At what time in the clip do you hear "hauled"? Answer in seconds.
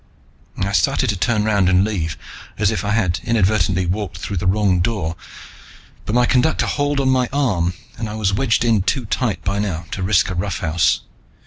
6.65-6.99